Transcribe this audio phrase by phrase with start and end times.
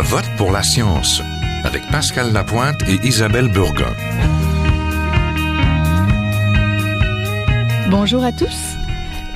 [0.00, 1.22] Vote pour la science
[1.62, 3.94] avec Pascal Lapointe et Isabelle Burgon.
[7.90, 8.79] Bonjour à tous.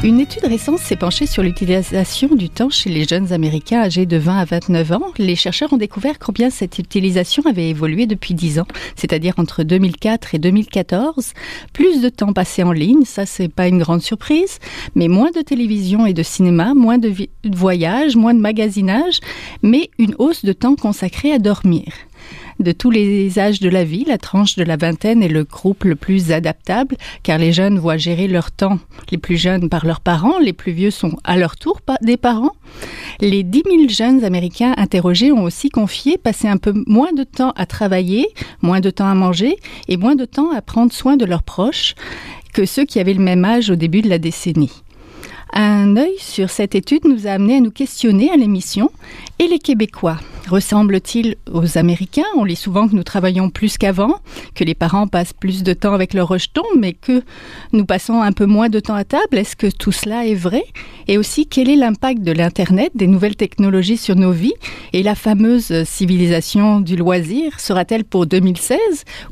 [0.02, 4.18] Une étude récente s'est penchée sur l'utilisation du temps chez les jeunes Américains âgés de
[4.18, 5.12] 20 à 29 ans.
[5.16, 10.34] Les chercheurs ont découvert combien cette utilisation avait évolué depuis 10 ans, c'est-à-dire entre 2004
[10.34, 11.32] et 2014.
[11.72, 14.58] Plus de temps passé en ligne, ça c'est pas une grande surprise,
[14.94, 17.12] mais moins de télévision et de cinéma, moins de
[17.50, 19.20] voyages, moins de magasinage,
[19.62, 21.84] mais une hausse de temps consacré à dormir
[22.60, 24.04] de tous les âges de la vie.
[24.06, 27.96] La tranche de la vingtaine est le groupe le plus adaptable, car les jeunes voient
[27.96, 28.78] gérer leur temps,
[29.10, 32.54] les plus jeunes par leurs parents, les plus vieux sont à leur tour des parents.
[33.20, 37.52] Les 10 000 jeunes Américains interrogés ont aussi confié passer un peu moins de temps
[37.56, 38.26] à travailler,
[38.62, 39.56] moins de temps à manger
[39.88, 41.94] et moins de temps à prendre soin de leurs proches
[42.52, 44.82] que ceux qui avaient le même âge au début de la décennie.
[45.52, 48.90] Un œil sur cette étude nous a amené à nous questionner à l'émission
[49.38, 50.18] et les Québécois
[50.48, 52.22] ressemblent-ils aux Américains?
[52.36, 54.16] On lit souvent que nous travaillons plus qu'avant,
[54.54, 57.22] que les parents passent plus de temps avec leurs rejetons, mais que
[57.72, 59.38] nous passons un peu moins de temps à table.
[59.38, 60.64] Est-ce que tout cela est vrai?
[61.08, 64.54] Et aussi, quel est l'impact de l'Internet, des nouvelles technologies sur nos vies?
[64.92, 68.78] Et la fameuse civilisation du loisir sera-t-elle pour 2016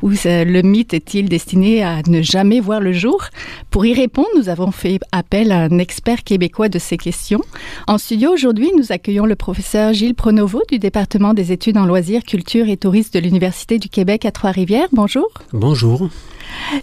[0.02, 3.24] Ou le mythe est-il destiné à ne jamais voir le jour?
[3.70, 7.42] Pour y répondre, nous avons fait appel à un expert québécois de ces questions.
[7.86, 11.01] En studio aujourd'hui, nous accueillons le professeur Gilles Pronovo du département
[11.34, 14.88] des études en loisirs, culture et tourisme de l'Université du Québec à Trois-Rivières.
[14.92, 15.28] Bonjour.
[15.52, 16.08] Bonjour.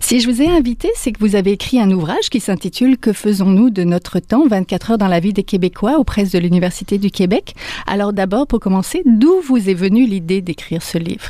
[0.01, 3.13] Si je vous ai invité, c'est que vous avez écrit un ouvrage qui s'intitule Que
[3.13, 6.97] faisons-nous de notre temps 24 heures dans la vie des Québécois aux presses de l'Université
[6.97, 7.55] du Québec?
[7.87, 11.29] Alors d'abord, pour commencer, d'où vous est venue l'idée d'écrire ce livre?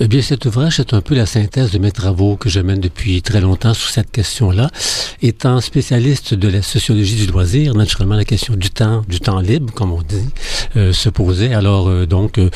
[0.00, 2.80] Eh bien, cet ouvrage est un peu la synthèse de mes travaux que je mène
[2.80, 4.70] depuis très longtemps sur cette question-là.
[5.22, 9.72] Étant spécialiste de la sociologie du loisir, naturellement, la question du temps, du temps libre,
[9.72, 10.28] comme on dit,
[10.76, 11.54] euh, se posait.
[11.54, 12.50] Alors, euh, donc, euh,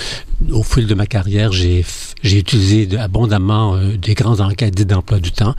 [0.50, 1.84] au fil de ma carrière, j'ai
[2.24, 5.54] utilisé abondamment des grandes enquêtes d'emploi du temps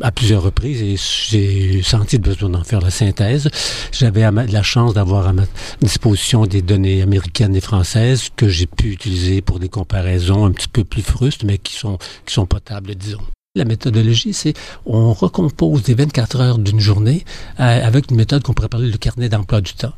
[0.00, 3.48] à plusieurs reprises et j'ai senti le besoin d'en faire la synthèse.
[3.92, 5.44] J'avais la chance d'avoir à ma
[5.80, 10.68] disposition des données américaines et françaises que j'ai pu utiliser pour des comparaisons un petit
[10.68, 13.22] peu plus frustes, mais qui sont, qui sont potables, disons.
[13.56, 14.52] La méthodologie, c'est
[14.84, 17.24] on recompose les 24 heures d'une journée
[17.60, 19.92] euh, avec une méthode qu'on pourrait parler le carnet d'emploi du temps.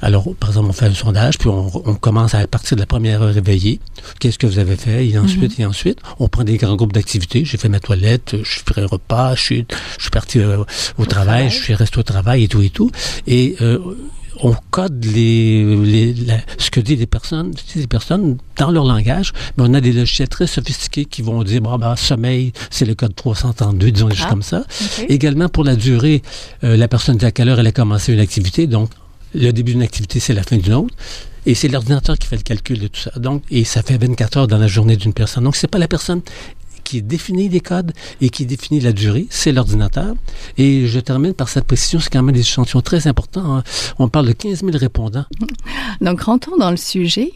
[0.00, 3.20] Alors, par exemple, on fait un sondage, puis on, commence à partir de la première
[3.20, 3.80] heure réveillée.
[4.18, 5.06] Qu'est-ce que vous avez fait?
[5.06, 5.62] Et ensuite, mhm.
[5.62, 7.44] et ensuite, on prend des grands groupes d'activités.
[7.44, 9.66] J'ai fait ma toilette, je fais un repas, je suis,
[9.98, 10.64] je suis parti euh,
[10.96, 12.90] au, travail, je suis resté au travail et tout et tout.
[13.26, 13.78] Et euh,
[14.42, 16.14] on code les,
[16.58, 20.28] ce que disent les personnes, les personnes dans leur langage, mais on a des logiciels
[20.28, 24.30] très sophistiqués qui vont dire, bon, ben, sommeil, c'est le code 332, disons juste ah,
[24.30, 24.64] comme ça.
[25.08, 26.22] Également, pour la durée,
[26.64, 28.90] euh, la personne dit à quelle heure elle a commencé une activité, donc
[29.34, 30.94] le début d'une activité, c'est la fin d'une autre.
[31.44, 33.10] Et c'est l'ordinateur qui fait le calcul de tout ça.
[33.16, 35.42] Donc, et ça fait 24 heures dans la journée d'une personne.
[35.42, 36.20] Donc, c'est pas la personne
[36.92, 40.14] qui définit les codes et qui définit la durée, c'est l'ordinateur.
[40.58, 43.56] Et je termine par cette précision, c'est quand même des échantillons très importants.
[43.56, 43.62] Hein.
[43.98, 45.24] On parle de 15 000 répondants.
[46.02, 47.32] Donc, rentrons dans le sujet.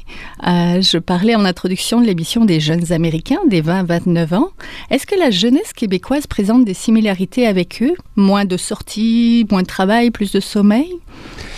[0.46, 4.50] Euh, je parlais en introduction de l'émission des jeunes Américains, des 20-29 ans.
[4.90, 7.94] Est-ce que la jeunesse québécoise présente des similarités avec eux?
[8.14, 10.92] Moins de sorties, moins de travail, plus de sommeil?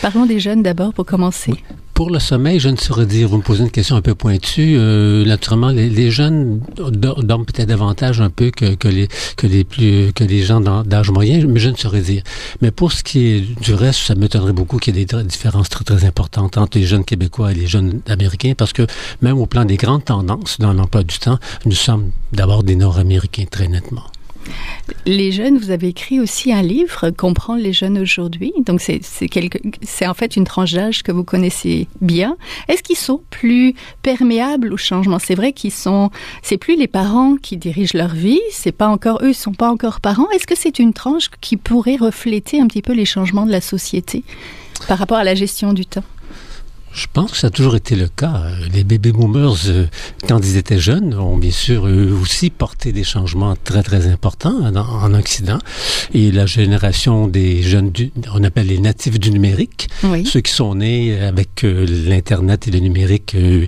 [0.02, 1.54] Parlons des jeunes d'abord pour commencer.
[1.98, 3.28] Pour le sommeil, je ne saurais dire.
[3.28, 4.76] Vous me posez une question un peu pointue.
[4.78, 10.22] Euh, naturellement, les, jeunes dorment peut-être davantage un peu que, les que les plus que
[10.22, 12.22] les gens d'âge moyen, mais je ne saurais dire.
[12.62, 15.70] Mais pour ce qui est du reste, ça m'étonnerait beaucoup qu'il y ait des différences
[15.70, 18.86] très très importantes entre les jeunes québécois et les jeunes américains, parce que
[19.20, 23.46] même au plan des grandes tendances dans l'emploi du temps, nous sommes d'abord des Nord-Américains
[23.50, 24.04] très nettement.
[25.06, 28.52] Les jeunes, vous avez écrit aussi un livre, Comprendre les jeunes aujourd'hui.
[28.64, 32.36] Donc, c'est en fait une tranche d'âge que vous connaissez bien.
[32.68, 35.18] Est-ce qu'ils sont plus perméables au changement?
[35.18, 36.10] C'est vrai qu'ils sont,
[36.42, 39.70] c'est plus les parents qui dirigent leur vie, c'est pas encore eux, ils sont pas
[39.70, 40.30] encore parents.
[40.30, 43.60] Est-ce que c'est une tranche qui pourrait refléter un petit peu les changements de la
[43.60, 44.24] société
[44.86, 46.04] par rapport à la gestion du temps?
[46.92, 48.44] Je pense que ça a toujours été le cas.
[48.72, 49.86] Les baby boomers, euh,
[50.28, 54.64] quand ils étaient jeunes, ont bien sûr eux aussi porté des changements très très importants
[54.64, 55.58] en, Occident.
[56.14, 57.92] Et la génération des jeunes,
[58.32, 59.88] on appelle les natifs du numérique,
[60.24, 63.66] ceux qui sont nés avec euh, l'internet et le numérique euh,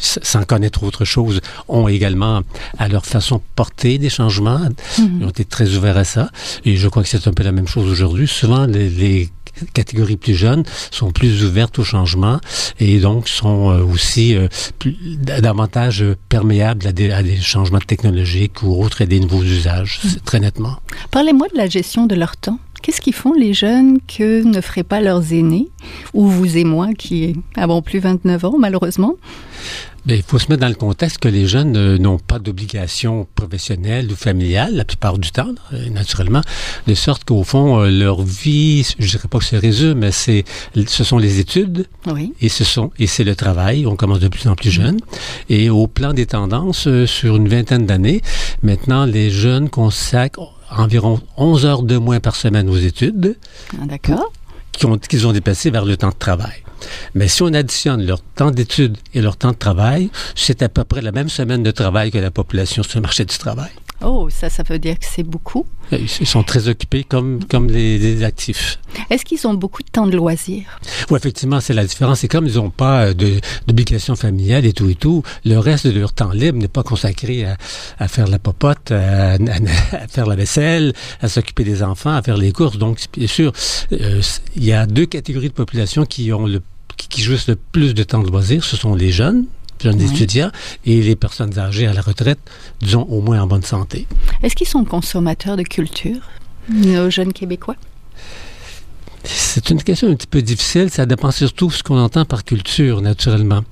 [0.00, 2.42] sans connaître autre chose, ont également
[2.78, 4.68] à leur façon porté des changements.
[4.98, 5.18] Mhm.
[5.20, 6.30] Ils ont été très ouverts à ça.
[6.64, 8.28] Et je crois que c'est un peu la même chose aujourd'hui.
[8.28, 9.28] Souvent, les, les
[9.72, 12.40] catégories plus jeunes sont plus ouvertes au changement
[12.80, 14.48] et donc sont euh, aussi euh,
[15.24, 20.08] davantage perméables à des, à des, changements technologiques ou autres et des nouveaux usages, mm.
[20.24, 20.76] très nettement.
[21.10, 22.58] Parlez-moi de la gestion de leur temps.
[22.82, 25.68] Qu'est-ce qu'ils font les jeunes que ne feraient pas leurs aînés,
[26.14, 29.16] ou vous et moi qui avons plus 29 ans malheureusement?
[30.06, 33.26] Bien, il faut se mettre dans le contexte que les jeunes euh, n'ont pas d'obligation
[33.34, 36.40] professionnelle ou familiale la plupart du temps, euh, naturellement,
[36.86, 40.44] de sorte qu'au fond, euh, leur vie, je dirais pas que se résume, mais c'est,
[40.86, 42.32] ce sont les études Oui.
[42.40, 43.86] et ce sont et c'est le travail.
[43.86, 44.98] On commence de plus en plus jeune.
[45.50, 48.22] Et au plan des tendances, sur une vingtaine d'années,
[48.62, 53.36] maintenant, les jeunes consacrent environ 11 heures de moins par semaine aux études
[53.80, 54.32] Ah, D'accord.
[54.72, 56.62] qui ont- qu'ils ont déplacé vers le temps de travail.
[57.14, 60.84] Mais si on additionne leur temps d'études et leur temps de travail, c'est à peu
[60.84, 63.70] près la même semaine de travail que la population sur le marché du travail.
[64.00, 65.66] Oh, ça, ça veut dire que c'est beaucoup.
[65.90, 68.78] Ils sont très occupés comme, comme les, les actifs.
[69.10, 70.78] Est-ce qu'ils ont beaucoup de temps de loisirs
[71.10, 72.20] Oui, effectivement, c'est la différence.
[72.20, 73.14] C'est comme ils n'ont pas euh,
[73.66, 77.44] d'obligation familiale et tout et tout, le reste de leur temps libre n'est pas consacré
[77.44, 77.56] à,
[77.98, 79.36] à faire la popote, à, à-
[79.96, 82.78] à faire la vaisselle, à s'occuper des enfants, à faire les courses.
[82.78, 83.52] Donc, bien sûr,
[83.92, 84.22] euh,
[84.54, 86.62] il y a deux catégories de population qui ont le
[86.96, 88.62] qui, qui jouissent le plus de temps de loisirs.
[88.64, 89.44] Ce sont les jeunes,
[89.82, 90.10] jeunes Oui.
[90.12, 90.50] étudiants,
[90.84, 92.38] et les personnes âgées à la retraite,
[92.80, 94.06] disons au moins en bonne santé.
[94.42, 96.20] Est-ce qu'ils sont consommateurs de culture,
[96.68, 97.76] nos jeunes Québécois?
[99.24, 100.90] C'est une question un petit peu difficile.
[100.90, 103.62] Ça dépend surtout de ce qu'on entend par culture, naturellement.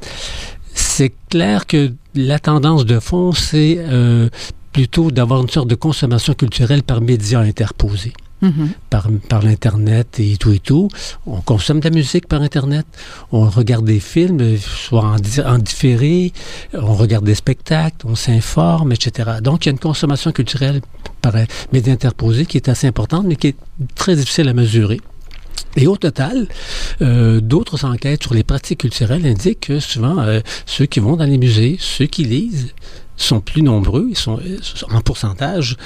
[0.75, 4.29] C'est clair que la tendance de fond, c'est euh,
[4.73, 8.13] plutôt d'avoir une sorte de consommation culturelle par médias interposés,
[8.47, 8.71] Mhm.
[8.91, 10.89] par, par l'Internet et tout et tout.
[11.27, 12.87] On consomme de la musique par Internet,
[13.33, 16.33] on regarde des films, euh, soit en, di- en différé,
[16.75, 19.31] on regarde des spectacles, on s'informe, etc.
[19.43, 20.81] Donc, il y a une consommation culturelle
[21.23, 21.35] par
[21.73, 23.57] médias interposés qui est assez importante, mais qui est
[23.95, 25.01] très difficile à mesurer.
[25.79, 26.47] Et au total,
[27.03, 31.25] euh, d'autres enquêtes sur les pratiques culturelles indiquent que souvent, euh, ceux qui vont dans
[31.25, 32.73] les musées, ceux qui lisent,
[33.17, 34.59] sont plus nombreux, ils sont euh,
[34.91, 35.77] en pourcentage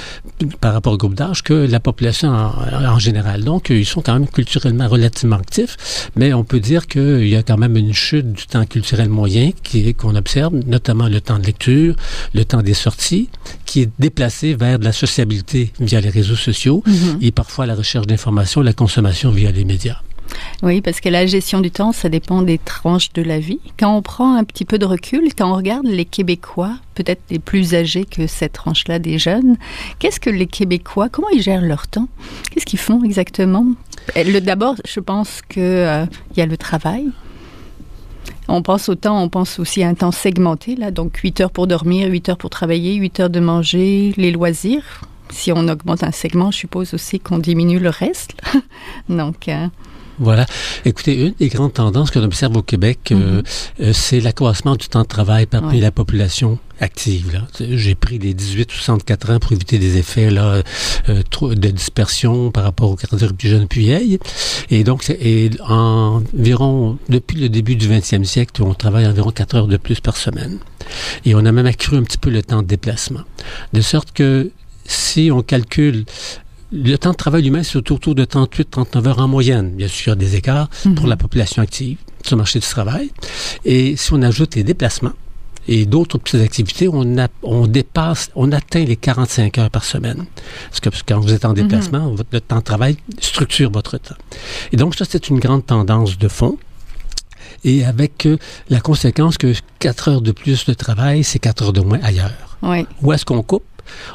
[0.60, 2.52] par rapport au groupe d'âge que la population en,
[2.94, 3.44] en général.
[3.44, 7.42] Donc, ils sont quand même culturellement relativement actifs, mais on peut dire qu'il y a
[7.42, 9.50] quand même une chute du temps culturel moyen
[9.96, 11.94] qu'on observe, notamment le temps de lecture,
[12.34, 13.28] le temps des sorties,
[13.64, 17.18] qui est déplacé vers de la sociabilité via les réseaux sociaux Mhm.
[17.22, 20.00] et parfois la recherche d'informations, la consommation via les médias.
[20.62, 23.60] Oui, parce que la gestion du temps, ça dépend des tranches de la vie.
[23.78, 27.38] Quand on prend un petit peu de recul, quand on regarde les Québécois, peut-être les
[27.38, 29.56] plus âgés que cette tranche-là des jeunes,
[29.98, 32.08] qu'est-ce que les Québécois, comment ils gèrent leur temps?
[32.50, 33.66] Qu'est-ce qu'ils font exactement?
[34.16, 36.06] Eh, D'abord, je pense que euh,
[36.36, 37.08] y a le travail.
[38.48, 41.50] On pense au temps, on pense aussi à un temps segmenté, là, donc 8 heures
[41.52, 45.02] pour dormir, 8 heures pour travailler, 8 heures de manger, les loisirs.
[45.30, 48.34] Si on augmente un segment, je suppose aussi qu'on diminue le reste.
[49.08, 49.68] donc, euh,
[50.20, 50.44] Voilà.
[50.84, 53.40] Écoutez, une des grandes tendances qu'on observe au Québec, euh,
[53.80, 55.80] euh, c'est l'accroissement du temps de travail parmi Ouais.
[55.80, 57.42] la population active.
[57.58, 60.62] J'ai pris les 18-64 ans pour éviter des effets là,
[61.08, 61.22] euh,
[61.54, 64.18] de dispersion par rapport aux caractères plus jeunes plus vieilles.
[64.70, 69.66] Et donc, et environ, depuis le début du 20e siècle, on travaille environ 4 heures
[69.68, 70.58] de plus par semaine.
[71.24, 73.22] Et on a même accru un petit peu le temps de déplacement.
[73.72, 74.50] De sorte que
[74.84, 76.04] si on calcule
[76.72, 79.70] le temps de travail humain, c'est autour de 38-39 heures en moyenne.
[79.74, 82.66] Bien sûr, il y a des écarts pour la population active sur le marché du
[82.66, 83.10] travail.
[83.64, 85.12] Et si on ajoute les déplacements
[85.68, 90.24] et d'autres petites activités, on, a- on dépasse, on atteint les 45 heures par semaine.
[90.68, 93.70] Parce que, parce que quand vous êtes en déplacement, votre le temps de travail structure
[93.70, 94.14] votre temps.
[94.72, 96.56] Et donc, ça, c'est une grande tendance de fond.
[97.64, 98.38] Et avec euh,
[98.70, 102.58] la conséquence que 4 heures de plus de travail, c'est 4 heures de moins ailleurs.
[102.62, 102.86] oui.
[103.02, 103.64] Où est-ce qu'on coupe?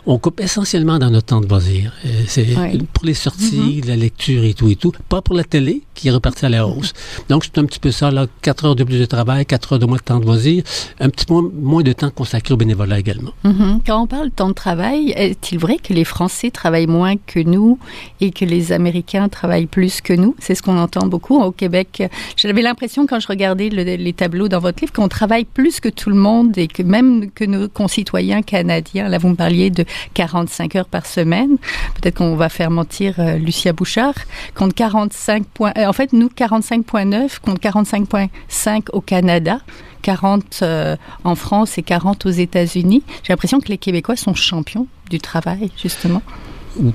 [0.06, 1.92] On coupe essentiellement dans notre temps de loisir.
[2.06, 2.78] Euh, C'est Ouais.
[2.94, 4.92] pour les sorties, la lecture et tout et tout.
[5.10, 6.94] Pas pour la télé, qui est repartie à la hausse.
[7.30, 8.28] Donc, c'est un petit peu ça, là.
[8.42, 10.64] Quatre heures de plus de travail, quatre heures de moins de temps de loisir.
[11.00, 13.32] Un petit peu moins, de temps consacré au bénévolat également.
[13.44, 13.80] Mhm.
[13.86, 17.40] Quand on parle de temps de travail, est-il vrai que les Français travaillent moins que
[17.40, 17.80] nous
[18.22, 20.36] et que les Américains travaillent plus que nous?
[20.40, 22.04] C'est ce qu'on entend beaucoup au Québec.
[22.38, 25.90] J'avais l'impression quand je regardais le- les tableaux dans votre livre qu'on travaille plus que
[25.90, 29.08] tout le monde et que même que nos concitoyens canadiens.
[29.10, 31.58] Là, vous me parliez de 45 heures par semaine.
[32.02, 34.14] Peut-être qu'on va faire mentir euh, Lucia Bouchard.
[34.56, 39.60] Contre 45 points, euh, en fait, nous 45.9 contre 45.5 au Canada.
[40.02, 43.02] 40 euh, en France et 40 aux États-Unis.
[43.24, 46.22] J'ai l'impression que les Québécois sont champions du travail, justement.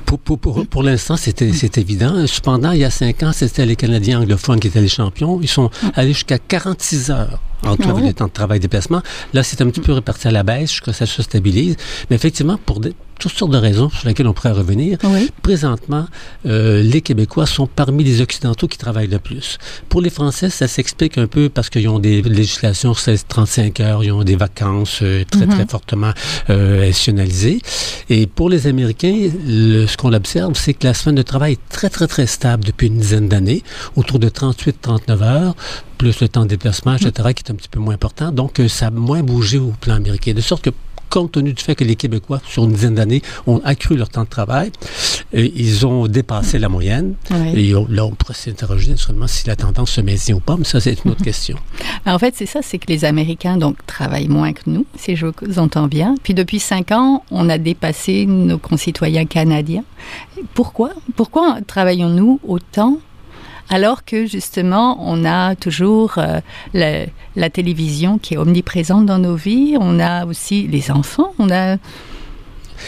[0.04, 2.24] Pour, pour, l'instant, c'était, c'est évident.
[2.28, 5.40] Cependant, il y a cinq ans, c'était les Canadiens anglophones qui étaient les champions.
[5.42, 7.98] Ils sont allés jusqu'à 46 heures entre oh.
[7.98, 9.02] les temps de travail et déplacement.
[9.34, 11.76] Là, c'est un petit peu réparti à la baisse jusqu'à ce que ça se stabilise.
[12.08, 12.80] Mais effectivement, pour
[13.20, 14.98] toutes sortes de raisons sur lesquelles on pourrait revenir.
[15.42, 16.06] Présentement,
[16.46, 19.58] euh, les Québécois sont parmi les Occidentaux qui travaillent le plus.
[19.88, 24.10] Pour les Français, ça s'explique un peu parce qu'ils ont des législations 16-35 heures, ils
[24.10, 25.68] ont des vacances euh, très, très mhm.
[25.68, 26.12] fortement
[26.48, 27.60] euh, institutionnalisées.
[28.08, 31.68] Et pour les Américains, le, ce qu'on observe, c'est que la semaine de travail est
[31.68, 33.62] très, très, très stable depuis une dizaine d'années,
[33.96, 35.54] autour de 38-39 heures
[36.00, 38.32] plus le temps de déplacement, etc., qui est un petit peu moins important.
[38.32, 40.32] Donc, euh, ça a moins bougé au plan américain.
[40.32, 40.70] De sorte que
[41.10, 44.22] compte tenu du fait que les Québécois, sur une dizaine d'années, ont accru leur temps
[44.22, 44.72] de travail,
[45.34, 47.16] et ils ont dépassé la moyenne.
[47.54, 50.80] Et là, on pourrait s'interroger seulement si la tendance se maintient ou pas, mais ça,
[50.80, 51.58] c'est une autre question.
[52.06, 55.26] En fait, c'est ça, c'est que les Américains, donc, travaillent moins que nous, si je
[55.26, 56.14] vous entends bien.
[56.22, 59.84] Puis depuis cinq ans, on a dépassé nos concitoyens canadiens.
[60.54, 60.92] Pourquoi?
[61.14, 63.00] Pourquoi travaillons-nous autant
[63.70, 66.40] alors que justement, on a toujours euh,
[66.74, 71.76] la, télévision qui est omniprésente dans nos vies, on a aussi les enfants, on a...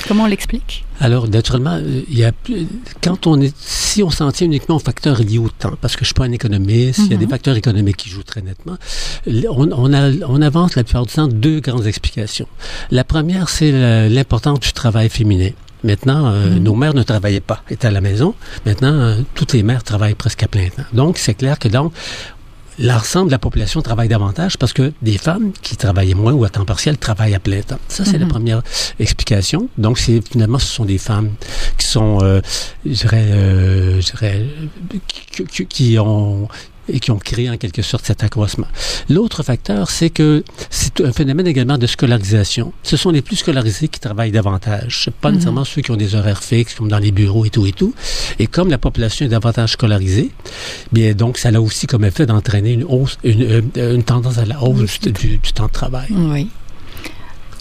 [0.08, 0.86] Comment on l'explique?
[1.00, 2.32] Alors, naturellement, euh, il y a
[3.02, 6.00] quand on est, si on s'en tient uniquement aux facteurs liés au temps, parce que
[6.00, 7.30] je suis pas un économiste, il y a des mhm.
[7.30, 8.78] facteurs économiques qui jouent très nettement.
[9.26, 12.48] On, on, a, on avance la plupart du temps deux grandes explications.
[12.90, 15.50] La première, c'est l'importance du travail féminin.
[15.84, 16.58] Maintenant, euh, mhm.
[16.62, 18.34] nos mères ne travaillaient pas, étaient à la maison.
[18.66, 20.84] Maintenant, euh, toutes les mères travaillent presque à plein temps.
[20.92, 21.92] Donc, c'est clair que donc,
[22.78, 26.48] l'ensemble de la population travaille davantage parce que des femmes qui travaillaient moins ou à
[26.48, 27.78] temps partiel travaillent à plein temps.
[27.88, 28.30] Ça, c'est la mhm.
[28.30, 28.62] première
[28.98, 29.68] explication.
[29.78, 31.30] Donc, c'est finalement, ce sont des femmes
[31.78, 32.40] qui sont, euh,
[32.84, 34.46] je dirais, euh, je dirais
[35.50, 36.48] qui, qui, ont
[36.88, 38.66] et qui ont créé en quelque sorte cet accroissement.
[39.08, 42.72] L'autre facteur, c'est que c'est un phénomène également de scolarisation.
[42.82, 45.10] Ce sont les plus scolarisés qui travaillent davantage.
[45.20, 45.36] Pas mhm.
[45.36, 47.94] nécessairement ceux qui ont des horaires fixes, comme dans les bureaux et tout et tout.
[48.38, 50.30] Et comme la population est davantage scolarisée,
[50.92, 53.42] bien donc ça a aussi comme effet d'entraîner une hausse, une,
[53.76, 56.08] euh, une, tendance à la hausse du, du temps de travail.
[56.10, 56.48] Oui.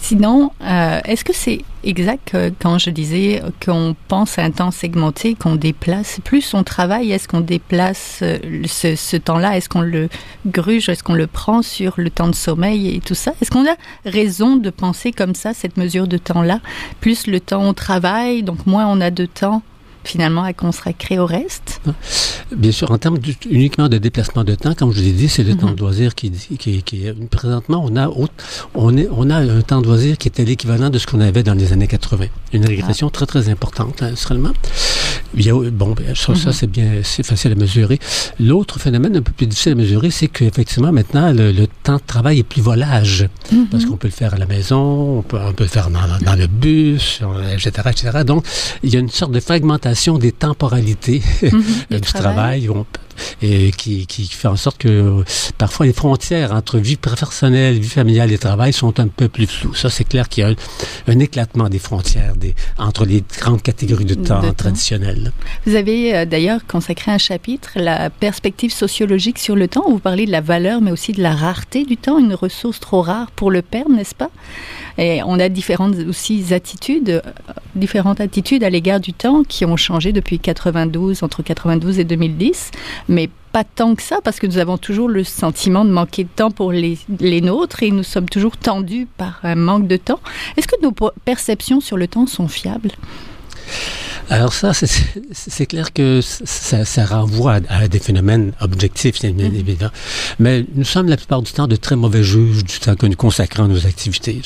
[0.02, 5.36] Sinon, euh, est-ce que c'est exact quand je disais qu'on pense à un temps segmenté,
[5.36, 10.08] qu'on déplace plus on travaille, est-ce qu'on déplace euh, ce, ce temps-là, est-ce qu'on le
[10.44, 13.32] gruge, est-ce qu'on le prend sur le temps de sommeil et tout ça?
[13.40, 16.58] Est-ce qu'on a raison de penser comme ça, cette mesure de temps-là
[17.00, 19.62] Plus le temps au travail, donc moins on a de temps
[20.04, 21.80] finalement à consacrer au reste
[22.56, 23.18] Bien sûr, en termes
[23.50, 25.78] uniquement de déplacement de temps, comme je l'ai dit, c'est le temps de mhm.
[25.78, 28.10] loisir qui, qui, qui, présentement, on a,
[28.74, 31.42] on, est, on a un temps de loisir qui était l'équivalent de ce qu'on avait
[31.42, 32.26] dans les années 80.
[32.52, 33.14] Une régression ah.
[33.14, 34.52] très, très importante, naturellement.
[35.34, 36.52] Il y a, bon, ben, ça, ça mhm.
[36.52, 37.98] c'est bien, c'est facile à mesurer.
[38.38, 42.40] L'autre phénomène un peu plus difficile à mesurer, c'est qu'effectivement, maintenant, le, temps de travail
[42.40, 43.28] est plus volage.
[43.50, 43.66] Mhm.
[43.70, 46.00] Parce qu'on peut le faire à la maison, on peut, on peut le faire dans,
[46.22, 47.22] dans le bus,
[47.54, 48.24] etc., etc.
[48.26, 48.44] Donc,
[48.82, 51.22] il y a une sorte de fragmentation des temporalités
[51.90, 52.68] du travail
[53.40, 55.24] et qui, qui, fait en sorte que
[55.58, 59.74] parfois les frontières entre vie professionnelle, vie familiale et travail sont un peu plus floues.
[59.74, 60.54] Ça, c'est clair qu'il y a
[61.08, 65.32] un, éclatement des frontières des, entre les grandes catégories de temps traditionnelles.
[65.66, 69.98] Vous avez euh, d'ailleurs consacré un chapitre, la perspective sociologique sur le temps, où vous
[69.98, 73.30] parlez de la valeur, mais aussi de la rareté du temps, une ressource trop rare
[73.32, 74.30] pour le perdre, n'est-ce pas?
[74.98, 77.20] Et on a différentes aussi attitudes, euh,
[77.74, 82.70] différentes attitudes à l'égard du temps qui ont changé depuis 92, entre 92 et 2010
[83.08, 86.28] mais pas tant que ça, parce que nous avons toujours le sentiment de manquer de
[86.34, 90.20] temps pour les, les nôtres et nous sommes toujours tendus par un manque de temps.
[90.56, 90.92] Est-ce que nos
[91.24, 92.92] perceptions sur le temps sont fiables?
[94.30, 99.58] Alors ça, c'est clair que ça, ça renvoie à, des phénomènes objectifs, c'est bien mm-hmm.
[99.58, 99.90] évident.
[100.38, 103.16] Mais nous sommes la plupart du temps de très mauvais juges du temps que nous
[103.16, 104.40] consacrons à nos activités.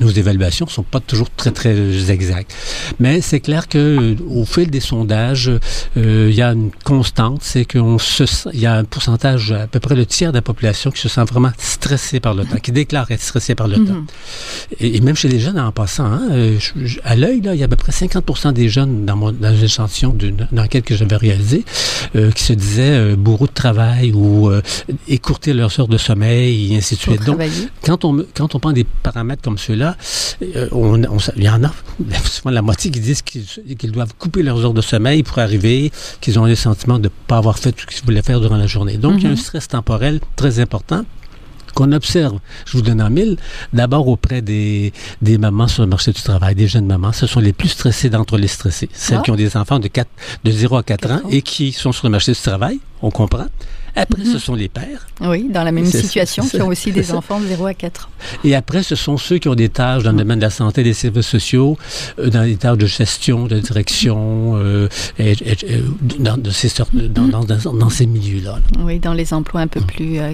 [0.00, 2.54] nos évaluations sont pas toujours très, très exactes.
[3.00, 5.50] Mais c'est clair que au fil des sondages,
[5.96, 9.66] euh, il y a une constante, c'est qu'on se il y a un pourcentage, à
[9.66, 12.58] peu près le tiers de la population qui se sent vraiment stressé par le temps,
[12.58, 13.86] qui déclare être stressé par le mm-hmm.
[13.86, 14.04] temps.
[14.80, 16.58] Et, même chez les jeunes, en passant, hein, euh,
[17.04, 19.54] à l'œil, là, il y a à peu près 50 des jeunes dans, mon, dans
[19.54, 21.64] une échantillon d'une enquête que j'avais réalisée
[22.16, 24.62] euh, qui se disaient euh, bourreaux de travail ou euh,
[25.08, 27.24] écourter leurs heures de sommeil et ainsi de suite.
[27.24, 27.40] Donc,
[27.84, 29.96] quand on, quand on prend des paramètres comme ceux-là,
[30.72, 31.72] on, on, il y en a
[32.24, 36.38] souvent la moitié qui disent qu'ils doivent couper leurs heures de sommeil pour arriver, qu'ils
[36.38, 38.66] ont le sentiment de ne pas avoir fait tout ce qu'ils voulaient faire durant la
[38.66, 38.96] journée.
[38.96, 39.36] Donc, il y a un mhm.
[39.38, 41.04] stress temporel très important
[41.74, 43.36] qu'on observe, je vous donne en mille,
[43.72, 47.40] d'abord auprès des, des mamans sur le marché du travail, des jeunes mamans, ce sont
[47.40, 48.88] les plus stressées d'entre les stressées.
[48.92, 49.22] Celles ah.
[49.22, 50.08] qui ont des enfants de, 4,
[50.44, 53.46] de 0 à 4, ans, et qui sont sur le marché du travail, on comprend.
[53.94, 54.38] Après, ce mhm.
[54.38, 55.06] sont les pères.
[55.20, 58.10] Oui, dans la même situation, qui ont aussi des enfants de 0 à 4 ans.
[58.42, 60.82] Et après, ce sont ceux qui ont des tâches dans le domaine de la santé,
[60.82, 61.76] des services sociaux,
[62.18, 64.88] euh, dans des tâches de gestion, de direction, euh,
[65.18, 65.36] et,
[66.18, 68.60] dans, de ces sortes, dans, dans, dans, ces milieux-là.
[68.80, 70.18] Oui, dans les emplois un peu plus...
[70.18, 70.32] Euh,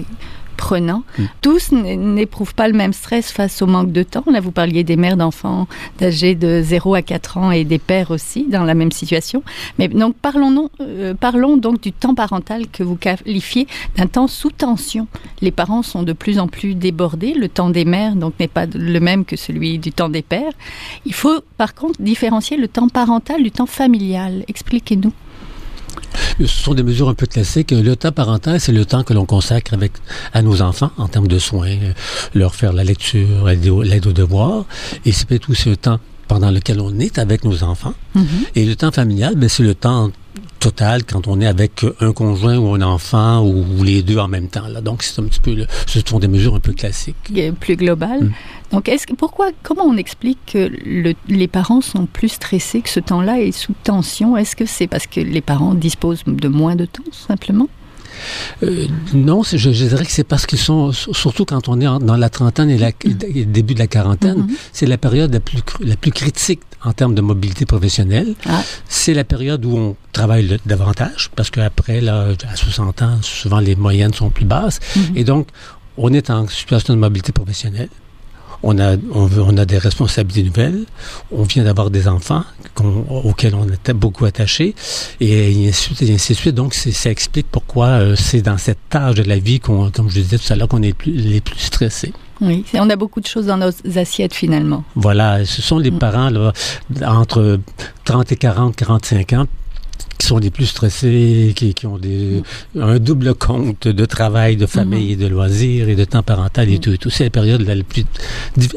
[0.59, 1.03] prenant.
[1.17, 1.23] Mm.
[1.41, 4.25] Tous n'éprouvent pas le même stress face au manque de temps.
[4.29, 5.67] Là, vous parliez des mères d'enfants
[6.01, 9.41] âgés de 0 à 4 ans et des pères aussi dans la même situation.
[9.77, 14.51] Mais donc parlons, euh, parlons donc du temps parental que vous qualifiez d'un temps sous
[14.51, 15.07] tension.
[15.41, 17.33] Les parents sont de plus en plus débordés.
[17.33, 20.53] Le temps des mères donc n'est pas le même que celui du temps des pères.
[21.05, 24.43] Il faut par contre différencier le temps parental du temps familial.
[24.49, 25.13] Expliquez-nous.
[26.39, 27.71] Ce sont des mesures un peu classiques.
[27.71, 29.91] Le temps parental, c'est le temps que l'on consacre avec,
[30.33, 31.75] à nos enfants en termes de soins,
[32.33, 34.65] leur faire la lecture, l'aide aux devoirs.
[35.05, 37.93] Et c'est aussi le temps pendant lequel on est avec nos enfants.
[38.15, 38.21] Mm-hmm.
[38.55, 40.11] Et le temps familial, ben, c'est le temps
[40.59, 44.47] total quand on est avec un conjoint ou un enfant ou, les deux en même
[44.47, 44.67] temps.
[44.67, 44.81] Là.
[44.81, 45.55] Donc, c'est un petit peu,
[45.85, 47.15] ce sont des mesures un peu classiques.
[47.59, 48.25] Plus globales.
[48.25, 48.33] Mm.
[48.71, 50.69] Donc, est-ce que, pourquoi, comment on explique que
[51.27, 54.37] les parents sont plus stressés, que ce temps-là est sous tension?
[54.37, 57.67] Est-ce que c'est parce que les parents disposent de moins de temps, simplement?
[58.63, 62.29] Euh, non, je, dirais que c'est parce qu'ils sont, surtout quand on est dans la
[62.29, 64.57] trentaine et, le début de la quarantaine, mm-hmm.
[64.73, 68.35] c'est la période la plus, la plus critique en termes de mobilité professionnelle.
[68.45, 68.63] Ah.
[68.87, 73.75] C'est la période où on travaille davantage, parce qu'après, là, à 60 ans, souvent les
[73.75, 74.79] moyennes sont plus basses.
[74.79, 75.17] Mm-hmm.
[75.17, 75.47] Et donc,
[75.97, 77.89] on est en situation de mobilité professionnelle
[78.63, 80.85] on a, on, a des responsabilités nouvelles,
[81.31, 82.43] on vient d'avoir des enfants
[83.09, 84.75] auxquels on était beaucoup attaché,
[85.19, 86.55] et ainsi de suite.
[86.55, 90.19] Donc, ça explique pourquoi euh, c'est dans cette tâche de la vie, qu'on, comme je
[90.19, 92.13] disais tout à l'heure, qu'on est les plus stressés.
[92.41, 94.83] Oui, on a beaucoup de choses dans nos assiettes finalement.
[94.95, 95.99] Voilà, ce sont les mm.
[95.99, 96.53] parents là,
[97.05, 97.59] entre
[98.05, 99.45] 30 et 40, 45 ans
[100.17, 102.43] qui sont les plus stressés, qui, qui ont des,
[102.79, 106.79] un double compte de travail, de famille, et de loisirs et de temps parental et
[106.79, 106.91] tout.
[106.91, 107.09] Et tout.
[107.09, 108.05] C'est la période la plus,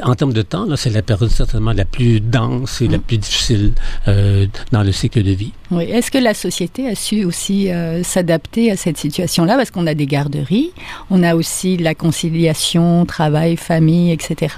[0.03, 3.17] en termes de temps, là, c'est la période certainement la plus dense et la plus
[3.17, 3.73] difficile
[4.07, 5.51] euh, dans le cycle de vie.
[5.71, 5.83] Oui.
[5.83, 9.55] Est-ce que la société a su aussi euh, s'adapter à cette situation-là?
[9.55, 10.71] Parce qu'on a des garderies,
[11.09, 14.55] on a aussi la conciliation, travail, famille, etc.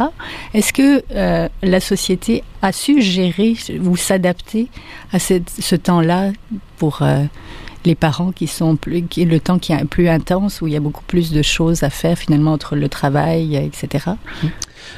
[0.54, 4.70] Est-ce que euh, la société a su gérer ou s'adapter
[5.14, 6.32] à ce temps-là
[6.78, 7.24] pour euh,
[7.86, 10.76] les parents qui sont plus, qui, le temps qui est plus intense, où il y
[10.76, 14.06] a beaucoup plus de choses à faire finalement entre le travail, etc.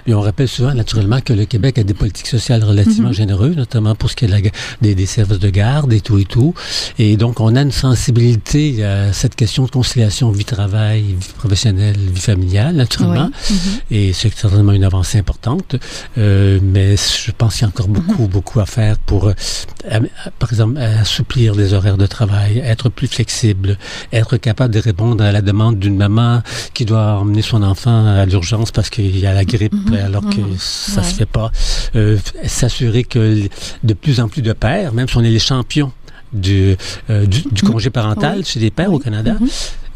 [0.05, 3.13] Et on rappelle souvent, naturellement, que le Québec a des politiques sociales relativement mhm.
[3.13, 4.37] généreuses, notamment pour ce qui est la,
[4.81, 6.53] des, des, services de garde et tout et tout.
[6.99, 12.21] Et donc, on a une sensibilité à cette question de conciliation vie-travail, vie professionnelle, vie
[12.21, 13.29] familiale, naturellement.
[13.49, 13.57] Mhm.
[13.91, 15.75] Et c'est certainement une avancée importante.
[16.17, 18.29] Euh, mais je pense qu'il y a encore beaucoup, mhm.
[18.29, 19.99] beaucoup à faire pour, euh,
[20.39, 23.77] par exemple, assouplir les horaires de travail, être plus flexible,
[24.11, 26.41] être capable de répondre à la demande d'une maman
[26.73, 29.93] qui doit emmener son enfant à l'urgence parce qu'il y a la grippe Mhm.
[29.93, 30.55] alors que mhm.
[30.57, 31.51] ça se fait pas.
[31.95, 33.47] Euh, s'assurer que
[33.83, 35.91] de plus en plus de pères, même si on est les champions
[36.33, 36.75] du,
[37.09, 37.71] euh, du, mhm.
[37.71, 39.35] congé parental chez les pères au Canada,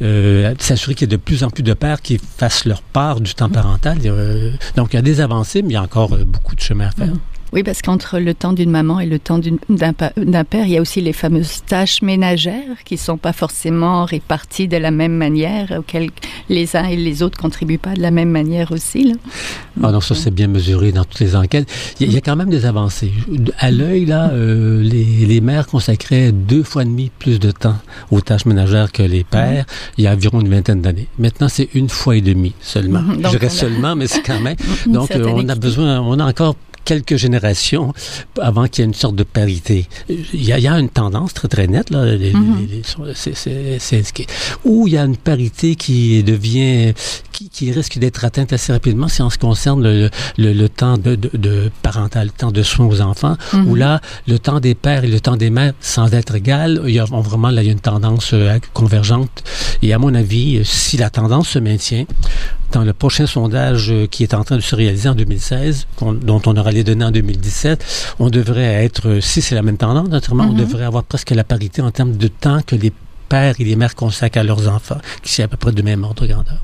[0.01, 3.19] euh, s'assurer qu'il y a de plus en plus de pères qui fassent leur part
[3.19, 3.97] du temps parental.
[4.75, 6.91] donc, il y a des avancées, mais il y a encore beaucoup de chemin à
[6.91, 7.13] faire.
[7.53, 10.81] Oui, parce qu'entre le temps d'une maman et le temps d'un père, il y a
[10.81, 16.11] aussi les fameuses tâches ménagères qui sont pas forcément réparties de la même manière, auxquelles
[16.47, 19.03] les uns et les autres contribuent pas de la même manière aussi.
[19.03, 19.13] Là.
[19.83, 21.69] Ah non, ça c'est bien mesuré dans toutes les enquêtes.
[21.99, 23.11] Il y, a, quand même des avancées.
[23.59, 27.77] À l'œil, là, euh, les, les, mères consacraient deux fois et demi plus de temps
[28.11, 29.65] aux tâches ménagères que les pères
[29.97, 31.07] il y a environ une vingtaine d'années.
[31.19, 33.03] Maintenant, c'est une fois et demi seulement.
[33.21, 34.55] Je dirais seulement, mais c'est quand même.
[34.87, 36.55] Donc, euh, on a besoin, on a encore
[36.85, 37.93] quelques générations
[38.39, 39.87] avant qu'il y ait une sorte de parité.
[40.09, 42.05] Il y a, une tendance très très nette là,
[44.65, 46.93] où il y a une parité qui devient
[47.49, 51.71] qui, risque d'être atteinte assez rapidement si on se concerne le, le, temps de, de,
[51.81, 53.67] parental, le temps de soins aux enfants, mhm.
[53.67, 56.93] où là, le temps des pères et le temps des mères, sans être égal, il
[56.93, 59.43] y a vraiment là, il y a une tendance euh, convergente.
[59.81, 62.05] Et à mon avis, si la tendance se maintient,
[62.71, 65.87] dans le prochain sondage euh, qui est en train de se réaliser en 2016,
[66.21, 70.09] dont on aura les données en 2017, on devrait être, si c'est la même tendance,
[70.09, 70.59] naturellement, on mhm.
[70.59, 72.91] devrait avoir presque la parité en termes de temps que les
[73.29, 76.03] pères et les mères consacrent à leurs enfants, qui c'est à peu près de même
[76.03, 76.59] ordre de grandeur.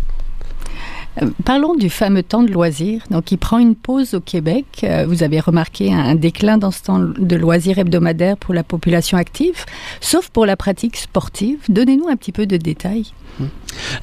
[1.22, 3.04] Euh, parlons du fameux temps de loisir.
[3.12, 4.66] Donc, il prend une pause au Québec.
[4.84, 9.18] Euh, vous avez remarqué un, déclin dans ce temps de loisir hebdomadaire pour la population
[9.18, 9.66] active,
[10.02, 11.60] sauf pour la pratique sportive.
[11.70, 13.06] Donnez-nous un petit peu de détails.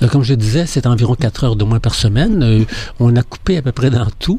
[0.00, 2.42] Alors, comme je disais, c'est environ 4 heures de moins par semaine.
[2.42, 2.64] Euh,
[3.00, 4.38] on a coupé à peu près dans tout,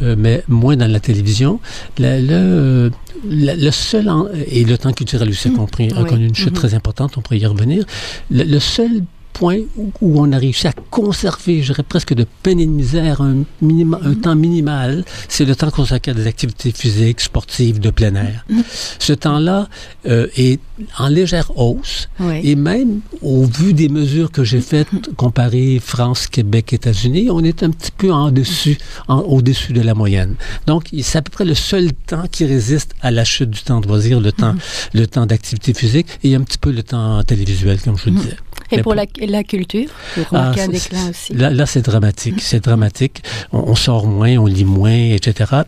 [0.00, 1.60] mais moins dans la télévision.
[1.98, 2.90] Le,
[3.24, 4.10] le, seul,
[4.48, 6.54] et le temps culturel aussi a, compris, a connu une chute mm-hmm.
[6.54, 7.84] très importante, on pourrait y revenir.
[8.30, 12.66] le seul point où, on a réussi à conserver, je dirais presque de peine et
[12.66, 17.20] de misère, un, minima, un temps minimal, c'est le temps consacré à des activités physiques,
[17.20, 18.44] sportives, de plein air.
[18.50, 18.64] Mm-hmm.
[18.98, 19.68] Ce temps-là
[20.06, 20.60] euh, est
[20.98, 22.08] en légère hausse
[22.42, 27.62] et même au vu des mesures que j'ai faites, comparées France, Québec, États-Unis, on est
[27.62, 30.36] un petit peu en dessus, au-dessus de la moyenne.
[30.66, 33.80] Donc, c'est à peu près le seul temps qui résiste à la chute du temps
[33.80, 34.98] de loisir, le temps, mm-hmm.
[34.98, 38.22] le temps d'activité physique et un petit peu le temps télévisuel, comme je vous mm-hmm.
[38.22, 38.36] disais.
[38.72, 39.88] Et pour la, la, culture,
[40.32, 41.34] ah, un déclin aussi.
[41.34, 42.40] Là, là c'est dramatique.
[42.40, 43.22] C'est dramatique.
[43.52, 45.62] On, on, sort moins, on lit moins, etc.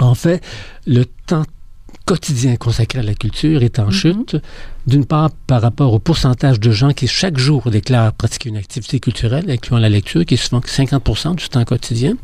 [0.00, 0.42] En fait,
[0.86, 1.44] le temps
[2.06, 3.90] quotidien consacré à la culture est en mm-hmm.
[3.90, 4.36] chute,
[4.86, 9.00] d'une part par rapport au pourcentage de gens qui chaque jour déclarent pratiquer une activité
[9.00, 12.14] culturelle, incluant la lecture, qui est souvent 50 du temps quotidien,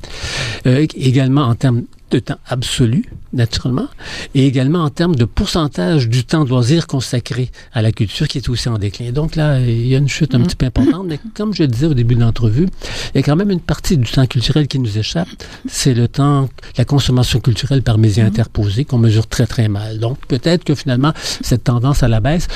[0.67, 3.89] euh, également en termes de temps absolu, naturellement,
[4.35, 8.39] et également en termes de pourcentage du temps de loisir consacré à la culture qui
[8.39, 9.13] est aussi en déclin.
[9.13, 10.47] Donc là, il y a une chute un mm.
[10.47, 12.69] petit peu importante, mais comme je le disais au début de l'entrevue,
[13.15, 15.29] il y a quand même une partie du temps culturel qui nous échappe.
[15.67, 18.29] C'est le temps, la consommation culturelle par médias mm.
[18.29, 19.99] interposés qu'on mesure très très mal.
[19.99, 22.49] Donc peut-être que finalement, cette tendance à la baisse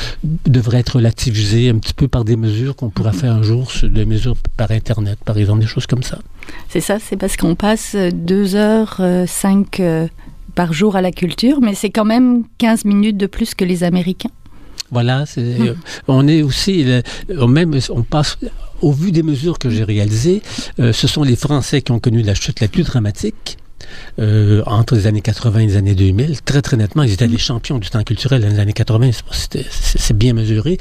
[0.47, 3.14] devrait être relativisée un petit peu par des mesures qu'on pourra mm.
[3.14, 6.19] faire un jour, des mesures par Internet, par exemple, des choses comme ça.
[6.68, 10.09] C'est ça, c'est parce qu'on passe deux heures, euh, cinq euh,
[10.54, 13.85] par jour à la culture, mais c'est quand même 15 minutes de plus que les
[13.85, 14.30] Américains.
[14.90, 15.74] Voilà, c'est, euh,
[16.06, 16.87] on est aussi,
[17.28, 18.38] même, on passe,
[18.80, 20.42] au vu des mesures que j'ai réalisées,
[20.78, 23.59] ce sont les Français qui ont connu la chute la plus dramatique.
[24.18, 26.40] Euh, entre les années 80 et les années 2000.
[26.42, 29.10] Très, très nettement, ils étaient les champions du temps culturel dans les années 80.
[29.70, 30.78] C'est bien mesuré.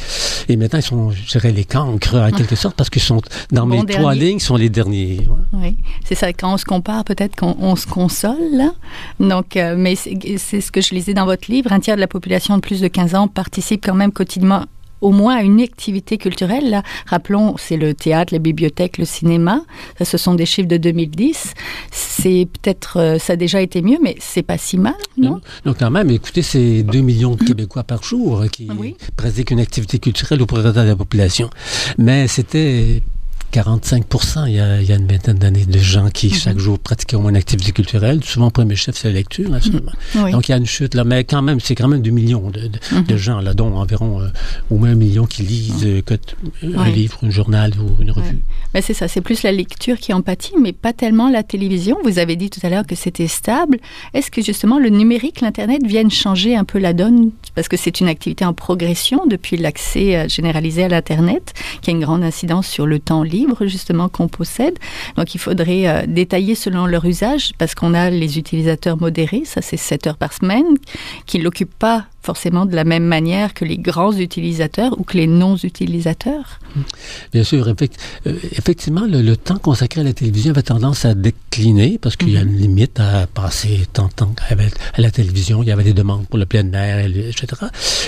[0.47, 3.65] Et maintenant, ils sont, je dirais, les cancres, en quelque sorte, parce qu'ils sont, dans
[3.65, 5.27] mes trois lignes, ils sont les derniers.
[5.51, 6.31] Oui, c'est ça.
[6.31, 8.71] Quand on se compare, peut-être qu'on se console, là.
[9.19, 11.73] Donc, euh, mais c'est ce que je lisais dans votre livre.
[11.73, 14.65] Un tiers de la population de plus de 15 ans participe quand même quotidiennement
[15.05, 16.71] au moins à une activité culturelle.
[16.71, 19.61] Là, rappelons, c'est le théâtre, les bibliothèques, le cinéma.
[19.99, 21.53] Ça, ce sont des chiffres de 2010.
[21.91, 25.41] C'est peut-être, euh, ça a déjà été mieux, mais c'est pas si mal, non?
[25.63, 28.67] Donc, quand même, écoutez, c'est 2 millions de Québécois par jour qui
[29.15, 31.51] pratiquent une activité culturelle au progrès de la population.
[31.99, 33.03] Mais c'était
[33.51, 34.05] 45
[34.47, 36.33] il y, a, il y a une vingtaine d'années de gens qui, mhm.
[36.33, 38.23] chaque jour, pratiquaient au moins une activité culturelle.
[38.23, 39.91] Souvent, premier chef, c'est la lecture, absolument.
[40.13, 40.31] Mhm.
[40.31, 41.03] Donc, il y a une chute, là.
[41.03, 43.17] Mais quand même, c'est quand même 2 millions de, de, de, mhm.
[43.17, 44.27] gens, là, dont environ euh,
[44.69, 46.01] au moins un million qui lisent euh,
[46.75, 48.41] un livre, un journal ou une revue.
[48.73, 51.97] Mais c'est ça, c'est plus la lecture qui empathie, mais pas tellement la télévision.
[52.03, 53.77] Vous avez dit tout à l'heure que c'était stable.
[54.13, 57.31] Est-ce que, justement, le numérique, l'Internet viennent changer un peu la donne?
[57.55, 61.93] Parce que c'est une activité en progression depuis l'accès euh, généralisé à l'Internet, qui a
[61.93, 64.77] une grande incidence sur le temps libre justement qu'on possède.
[65.17, 69.61] Donc il faudrait euh, détailler selon leur usage parce qu'on a les utilisateurs modérés, ça
[69.61, 70.65] c'est 7 heures par semaine,
[71.25, 75.15] qui ne l'occupent pas forcément de la même manière que les grands utilisateurs ou que
[75.15, 76.59] les non-utilisateurs?
[77.31, 82.15] Bien sûr, euh, effectivement, le, temps consacré à la télévision avait tendance à décliner parce
[82.15, 82.49] qu'il y a mhm.
[82.49, 85.61] une limite à passer tant de temps à la télévision.
[85.61, 87.45] Il y avait des demandes pour le plein air, etc.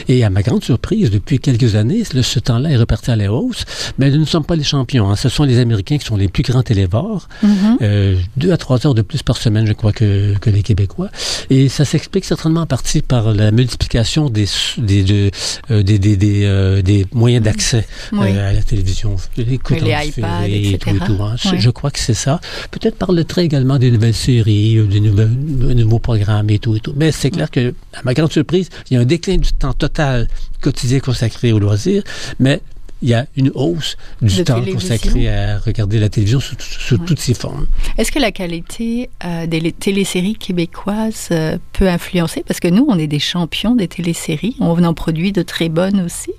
[0.08, 3.66] Et à ma grande surprise, depuis quelques années, ce temps-là est reparti à la hausse.
[4.00, 5.10] Mais nous ne sommes pas les champions.
[5.10, 5.16] Hein.
[5.16, 7.28] Ce sont les Américains qui sont les plus grands télévores.
[7.44, 7.78] Mhm.
[7.84, 11.10] Euh, deux à trois heures de plus par semaine, je crois, que, que les Québécois.
[11.52, 15.32] Et ça s'explique certainement en partie par la multiplication des, des,
[15.70, 19.16] euh, des, des, des, euh, des, moyens d'accès euh, à la télévision.
[19.36, 20.78] Les, les iPads, etc.
[20.88, 21.36] Et tout, hein.
[21.58, 22.40] Je crois que c'est ça.
[22.72, 26.80] Peut-être par le trait également des nouvelles séries, des, nouvelles, nouveaux programmes et tout et
[26.80, 26.94] tout.
[26.96, 29.74] Mais c'est clair que, à ma grande surprise, il y a un déclin du temps
[29.74, 30.28] total
[30.62, 32.04] quotidien consacré au loisir,
[32.40, 32.62] mais
[33.02, 37.34] il y a une hausse du temps consacré à regarder la télévision sous, toutes ses
[37.34, 37.68] formes.
[37.98, 42.44] Est-ce que la qualité euh, des téléséries québécoises euh, peut influencer?
[42.48, 44.56] Parce que nous, on est des champions des téléséries.
[44.60, 46.32] On en produit de très bonnes aussi.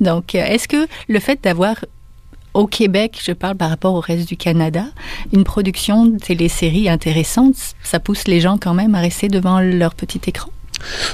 [0.00, 1.76] Donc, euh, est-ce que le fait d'avoir
[2.54, 4.86] au Québec, je parle par rapport au reste du Canada,
[5.32, 9.94] une production de téléséries intéressante, ça pousse les gens quand même à rester devant leur
[9.96, 10.50] petit écran?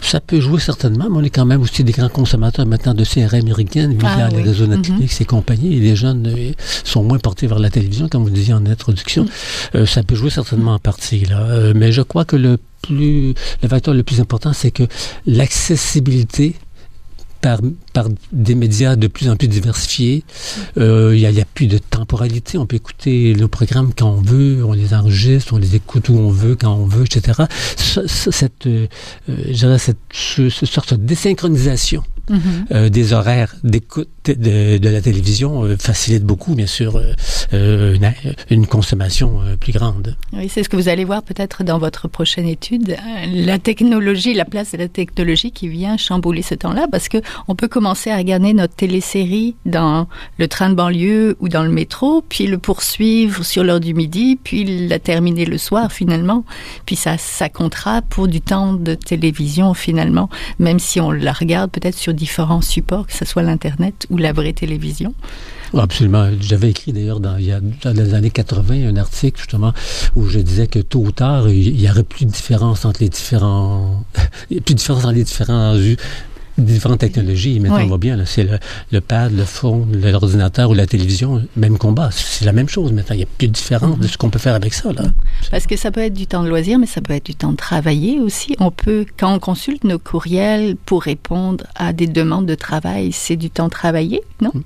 [0.03, 3.05] Ça peut jouer certainement, mais on est quand même aussi des grands consommateurs maintenant de
[3.05, 4.77] séries américaines via ah les réseaux mhm.
[4.77, 5.77] Netflix et compagnie.
[5.77, 6.53] Et les jeunes euh,
[6.85, 9.25] sont moins portés vers la télévision, comme vous disiez en introduction.
[9.25, 9.31] Mhm.
[9.77, 11.41] Euh, ça peut jouer certainement en partie, là.
[11.41, 14.85] Euh, mais je crois que le plus, le facteur le plus important, c'est que
[15.27, 16.57] l'accessibilité
[17.41, 17.61] par,
[17.93, 20.25] par des médias de plus en plus diversifiés.
[20.79, 22.59] Euh, il n'y a, a, plus de temporalité.
[22.59, 26.15] On peut écouter nos programmes quand on veut, on les enregistre, on les écoute où
[26.15, 27.43] on veut, quand on veut, etc.
[27.77, 28.87] cette, euh,
[29.79, 32.89] cette, sorte de désynchronisation mhm.
[32.89, 37.01] des horaires d'écoute de, la télévision facilite beaucoup, bien sûr,
[37.53, 38.13] une,
[38.51, 40.17] une, consommation plus grande.
[40.33, 42.97] Oui, c'est ce que vous allez voir peut-être dans votre prochaine étude.
[43.33, 47.55] La technologie, la place de la technologie qui vient chambouler ce temps-là, parce que on
[47.55, 50.07] peut commencer à regarder notre télésérie dans
[50.39, 54.39] le train de banlieue ou dans le métro, puis le poursuivre sur l'heure du midi,
[54.43, 56.45] puis la terminer le soir finalement.
[56.87, 60.29] Puis ça, ça comptera pour du temps de télévision finalement,
[60.59, 64.33] même si on la regarde peut-être sur différents supports, que ce soit l'Internet ou la
[64.33, 65.15] vraie télévision.
[65.77, 66.31] Absolument.
[66.41, 69.73] J'avais écrit d'ailleurs dans les années 80 un article justement
[70.17, 73.09] où je disais que tôt ou tard, il n'y aurait plus de différence entre les
[73.09, 74.05] différents,
[74.49, 75.75] plus de différence entre les différents
[76.65, 77.61] différentes technologies.
[77.61, 78.47] Maintenant, on voit bien, c'est
[78.91, 82.11] le, pad, le phone, l'ordinateur ou la télévision, même combat.
[82.13, 83.15] C'est la même chose maintenant.
[83.15, 84.93] Il n'y a plus de différence de ce qu'on peut faire avec ça.
[84.93, 85.05] Là.
[85.51, 87.53] Parce que ça peut être du temps de loisir, mais ça peut être du temps
[87.53, 88.55] de travailler aussi.
[88.59, 93.37] On peut, quand on consulte nos courriels pour répondre à des demandes de travail, c'est
[93.37, 94.51] du temps travaillé, non?
[94.55, 94.63] Mm.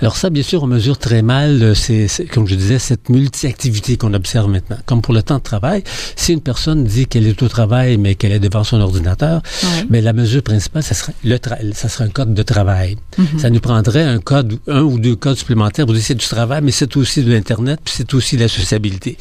[0.00, 3.96] Alors ça, bien sûr, on mesure très mal, euh, c'est, comme je disais, cette multi-activité
[3.96, 4.76] qu'on observe maintenant.
[4.86, 5.82] Comme pour le temps de travail,
[6.14, 9.42] si une personne dit qu'elle est au travail, mais qu'elle est devant son ordinateur,
[9.90, 11.35] mais la mesure principale, ça serait le
[11.72, 12.96] ça serait un code de travail.
[13.18, 13.38] Mhm.
[13.38, 16.60] Ça nous prendrait un code, un ou deux codes supplémentaires pour dire c'est du travail,
[16.62, 19.16] mais c'est aussi de l'Internet, puis c'est aussi de la sociabilité.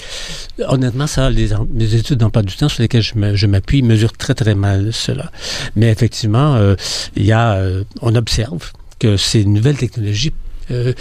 [0.67, 4.55] Honnêtement, ça, les, les études pas du temps sur lesquelles je m'appuie mesurent très, très
[4.55, 5.31] mal cela.
[5.75, 6.75] Mais effectivement, euh,
[7.15, 10.33] il y a, euh, on observe que ces nouvelles technologies
[10.71, 10.93] euh,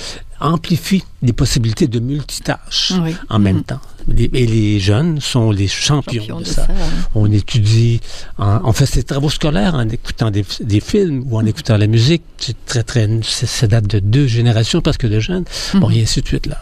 [0.44, 2.92] amplifient les possibilités de multitâches
[3.28, 3.64] en même mhm.
[3.64, 6.66] temps et les jeunes sont les champions, de, ça.
[7.14, 8.00] On étudie,
[8.38, 10.44] on fait ses travaux scolaires en écoutant des,
[10.80, 12.22] films ou en écoutant la musique.
[12.38, 15.44] C'est très, très, ça date de deux générations parce que de jeunes.
[15.74, 15.96] Bon, mhm.
[15.96, 16.60] et ainsi de suite, là.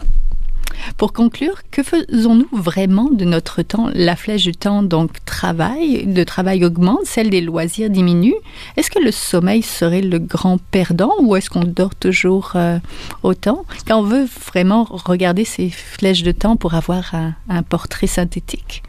[0.97, 3.89] Pour conclure, que faisons-nous vraiment de notre temps?
[3.93, 8.35] La flèche du temps, donc, travail, de travail augmente, celle des loisirs diminue.
[8.77, 12.79] Est-ce que le sommeil serait le grand perdant ou est-ce qu'on dort toujours euh,
[13.23, 13.65] autant?
[13.87, 18.83] Quand on veut vraiment regarder ces flèches de temps pour avoir un, portrait synthétique.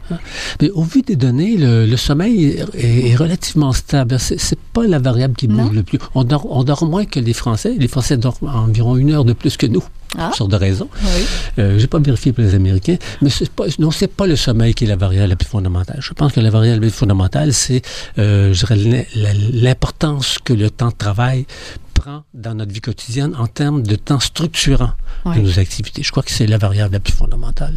[0.61, 4.17] Mais au vu des données, le, sommeil est, relativement stable.
[4.19, 5.99] C'est pas la variable qui bouge le plus.
[6.13, 7.75] On dort, on dort moins que les Français.
[7.77, 9.83] Les Français dorment environ une heure de plus que nous.
[10.17, 10.31] Ah.
[10.33, 10.89] Sortes de raisons.
[11.03, 11.25] Oui.
[11.59, 14.73] Euh, j'ai pas vérifié pour les Américains, mais c'est pas, non, c'est pas le sommeil
[14.73, 15.97] qui est la variable la plus fondamentale.
[16.01, 17.81] Je pense que la variable la plus fondamentale, c'est,
[18.17, 19.07] euh, je dirais,
[19.53, 21.45] l'importance que le temps de travail
[21.93, 24.91] prend dans notre vie quotidienne en termes de temps structurant
[25.25, 26.03] de nos activités.
[26.03, 27.73] Je crois que c'est la variable la plus fondamentale.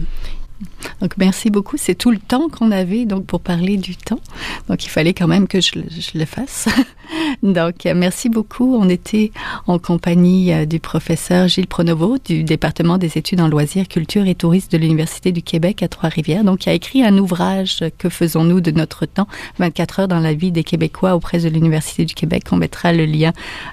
[1.00, 1.76] Donc merci beaucoup.
[1.78, 4.20] C'est tout le temps qu'on avait donc pour parler du temps.
[4.68, 5.72] Donc il fallait quand même que je,
[6.14, 6.68] le fasse.
[7.42, 8.74] donc merci beaucoup.
[8.74, 9.30] On était
[9.66, 14.34] en compagnie euh, du professeur Gilles Pronovo du département des études en loisirs, culture et
[14.34, 16.44] tourisme de l'université du Québec à Trois-Rivières.
[16.44, 19.28] Donc il a écrit un ouvrage Que faisons-nous de notre temps?
[19.58, 22.44] 24 heures dans la vie des Québécois auprès de l'université du Québec.
[22.50, 23.32] On mettra le lien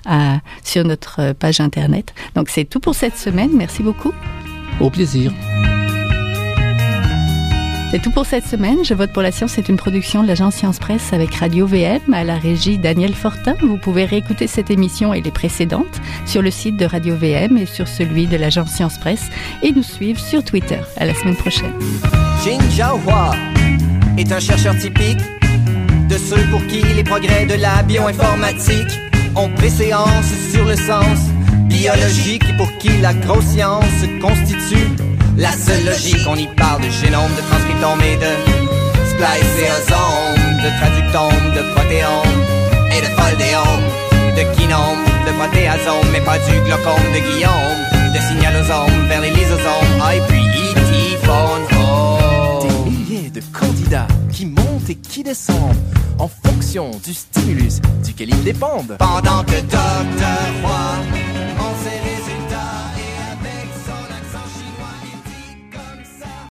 [0.10, 2.13] euh, sur notre page internet.
[2.36, 3.52] Donc c'est tout pour cette semaine.
[3.54, 4.13] Merci beaucoup.
[4.80, 5.32] Au plaisir.
[7.91, 8.84] C'est tout pour cette semaine.
[8.84, 9.54] Je vote pour la science.
[9.54, 13.56] C'est une production de l'agence Science Presse avec Radio VM à la régie Daniel Fortin.
[13.62, 17.65] Vous pouvez réécouter cette émission et les précédentes sur le site de Radio VM et
[17.65, 19.30] sur celui de l'agence Science Presse
[19.62, 20.80] et nous suivre sur Twitter.
[20.98, 21.74] À la semaine prochaine.
[22.43, 23.32] Jin Jiahua
[24.17, 25.21] est un chercheur typique
[26.10, 29.00] de ceux pour qui les progrès de la bioinformatique
[29.36, 31.19] ont préséance sur le sens
[31.65, 33.56] biologique et pour qui la grosse
[34.21, 38.32] constitue la seule logique, on y parle de génome, de transcriptome et de
[39.10, 42.41] spliceosome, de traductome, de protéome
[42.91, 43.86] et de foldéome,
[44.36, 47.80] de kinome, de protéasome, mais pas du glaucome de Guillaume,
[48.13, 50.82] de signalosome vers les lysosomes, ah, et puis E.T.
[52.62, 55.76] Des milliers de candidats qui montent et qui descendent
[56.19, 58.95] en fonction du stimulus duquel ils dépendent.
[59.00, 60.95] Pendant que Docteur Roy
[61.60, 62.35] en ses résultats